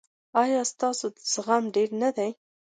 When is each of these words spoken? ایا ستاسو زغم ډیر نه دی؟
ایا 0.41 0.61
ستاسو 0.71 1.05
زغم 1.33 1.63
ډیر 1.75 1.89
نه 2.01 2.09
دی؟ 2.15 2.29